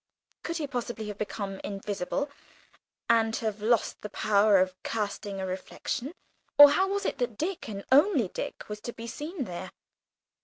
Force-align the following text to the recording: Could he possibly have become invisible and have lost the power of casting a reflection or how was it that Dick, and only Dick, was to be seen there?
Could 0.41 0.57
he 0.57 0.65
possibly 0.65 1.09
have 1.09 1.19
become 1.19 1.59
invisible 1.63 2.31
and 3.07 3.35
have 3.35 3.61
lost 3.61 4.01
the 4.01 4.09
power 4.09 4.57
of 4.59 4.73
casting 4.81 5.39
a 5.39 5.45
reflection 5.45 6.15
or 6.57 6.71
how 6.71 6.87
was 6.87 7.05
it 7.05 7.19
that 7.19 7.37
Dick, 7.37 7.69
and 7.69 7.85
only 7.91 8.27
Dick, 8.29 8.67
was 8.67 8.79
to 8.81 8.93
be 8.93 9.05
seen 9.05 9.43
there? 9.43 9.69